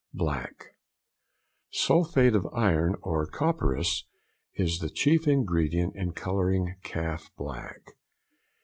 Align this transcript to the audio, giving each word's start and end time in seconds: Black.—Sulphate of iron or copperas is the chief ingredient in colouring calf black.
Black.—Sulphate 0.15 2.33
of 2.33 2.47
iron 2.55 2.95
or 3.03 3.27
copperas 3.27 4.05
is 4.55 4.79
the 4.79 4.89
chief 4.89 5.27
ingredient 5.27 5.95
in 5.95 6.13
colouring 6.13 6.77
calf 6.81 7.29
black. 7.37 7.85